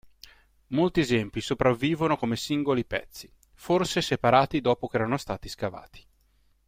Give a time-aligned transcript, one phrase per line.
[0.69, 6.03] Molti esempi sopravvivono come singoli pezzi, forse separati dopo che erano stati scavati.